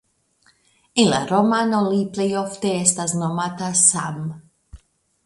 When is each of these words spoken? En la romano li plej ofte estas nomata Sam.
En 1.01 1.09
la 1.11 1.19
romano 1.31 1.81
li 1.87 1.99
plej 2.15 2.27
ofte 2.41 2.71
estas 2.79 3.13
nomata 3.21 3.69
Sam. 3.83 4.19